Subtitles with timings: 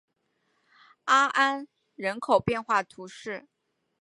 [1.03, 3.47] 阿安人口变化图示